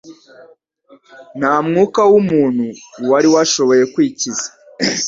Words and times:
nta 1.39 1.53
mwuka 1.65 2.01
w'umuntu 2.11 2.65
wari 3.09 3.27
washoboye 3.33 3.83
kwikiza 3.93 4.47